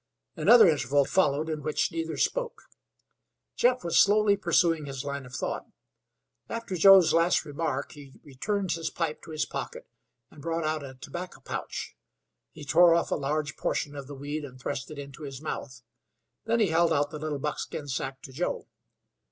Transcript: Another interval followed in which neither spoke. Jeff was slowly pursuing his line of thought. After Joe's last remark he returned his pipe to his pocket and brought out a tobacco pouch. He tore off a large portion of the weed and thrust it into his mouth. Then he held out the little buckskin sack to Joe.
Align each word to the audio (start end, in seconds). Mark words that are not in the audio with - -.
Another 0.35 0.67
interval 0.67 1.05
followed 1.05 1.47
in 1.47 1.61
which 1.61 1.91
neither 1.91 2.17
spoke. 2.17 2.63
Jeff 3.55 3.83
was 3.83 3.99
slowly 3.99 4.35
pursuing 4.35 4.87
his 4.87 5.03
line 5.05 5.27
of 5.27 5.35
thought. 5.35 5.67
After 6.49 6.75
Joe's 6.75 7.13
last 7.13 7.45
remark 7.45 7.91
he 7.91 8.19
returned 8.23 8.71
his 8.71 8.89
pipe 8.89 9.21
to 9.21 9.29
his 9.29 9.45
pocket 9.45 9.87
and 10.31 10.41
brought 10.41 10.63
out 10.63 10.83
a 10.83 10.95
tobacco 10.99 11.41
pouch. 11.41 11.95
He 12.51 12.65
tore 12.65 12.95
off 12.95 13.11
a 13.11 13.15
large 13.15 13.55
portion 13.55 13.95
of 13.95 14.07
the 14.07 14.15
weed 14.15 14.43
and 14.43 14.59
thrust 14.59 14.89
it 14.89 14.97
into 14.97 15.21
his 15.21 15.39
mouth. 15.39 15.83
Then 16.45 16.59
he 16.59 16.69
held 16.69 16.91
out 16.91 17.11
the 17.11 17.19
little 17.19 17.37
buckskin 17.37 17.87
sack 17.87 18.23
to 18.23 18.31
Joe. 18.33 18.65